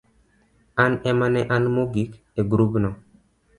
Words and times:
an 0.83 0.91
ema 1.09 1.27
ne 1.33 1.41
an 1.55 1.63
mogik 1.75 2.11
e 2.39 2.41
grubno. 2.51 2.89